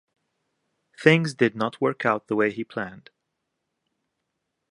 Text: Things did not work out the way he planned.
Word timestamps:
Things 0.97 1.35
did 1.35 1.55
not 1.55 1.79
work 1.79 2.07
out 2.07 2.25
the 2.25 2.35
way 2.35 2.49
he 2.51 2.63
planned. 2.63 3.11